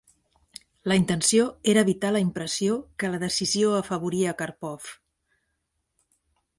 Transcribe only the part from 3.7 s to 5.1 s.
afavoria Karpov.